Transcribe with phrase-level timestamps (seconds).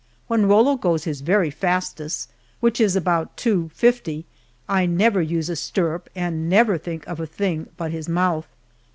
[0.27, 4.23] When Rollo goes his very fastest, which is about 2:50,
[4.67, 8.47] I never use a stirrup and never think of a thing but his mouth!